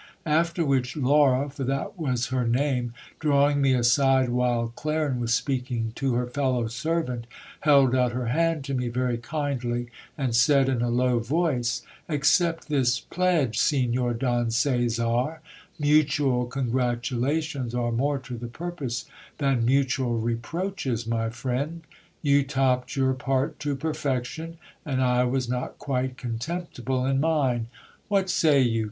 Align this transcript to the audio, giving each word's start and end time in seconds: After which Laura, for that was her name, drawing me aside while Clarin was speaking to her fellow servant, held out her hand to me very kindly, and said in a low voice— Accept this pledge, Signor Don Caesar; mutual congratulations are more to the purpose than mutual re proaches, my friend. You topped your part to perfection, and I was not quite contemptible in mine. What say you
After 0.25 0.65
which 0.65 0.97
Laura, 0.97 1.47
for 1.47 1.63
that 1.65 1.95
was 1.95 2.29
her 2.29 2.43
name, 2.47 2.91
drawing 3.19 3.61
me 3.61 3.75
aside 3.75 4.29
while 4.29 4.69
Clarin 4.75 5.19
was 5.19 5.31
speaking 5.31 5.91
to 5.93 6.15
her 6.15 6.25
fellow 6.25 6.65
servant, 6.65 7.27
held 7.59 7.93
out 7.93 8.11
her 8.11 8.25
hand 8.29 8.63
to 8.63 8.73
me 8.73 8.87
very 8.87 9.19
kindly, 9.19 9.89
and 10.17 10.35
said 10.35 10.69
in 10.69 10.81
a 10.81 10.89
low 10.89 11.19
voice— 11.19 11.83
Accept 12.19 12.67
this 12.67 12.99
pledge, 12.99 13.59
Signor 13.59 14.15
Don 14.15 14.49
Caesar; 14.49 15.39
mutual 15.77 16.47
congratulations 16.47 17.75
are 17.75 17.91
more 17.91 18.17
to 18.17 18.35
the 18.39 18.47
purpose 18.47 19.05
than 19.37 19.63
mutual 19.65 20.17
re 20.17 20.33
proaches, 20.35 21.05
my 21.05 21.29
friend. 21.29 21.83
You 22.23 22.41
topped 22.41 22.95
your 22.95 23.13
part 23.13 23.59
to 23.59 23.75
perfection, 23.75 24.57
and 24.83 24.99
I 24.99 25.25
was 25.25 25.47
not 25.47 25.77
quite 25.77 26.17
contemptible 26.17 27.05
in 27.05 27.19
mine. 27.19 27.67
What 28.07 28.31
say 28.31 28.61
you 28.61 28.79